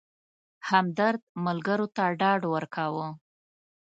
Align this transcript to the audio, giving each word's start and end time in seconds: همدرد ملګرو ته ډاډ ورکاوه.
همدرد 0.69 1.21
ملګرو 1.45 1.87
ته 1.95 2.03
ډاډ 2.19 2.41
ورکاوه. 2.53 3.07